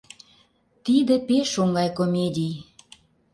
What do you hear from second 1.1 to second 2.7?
пеш оҥай комедий...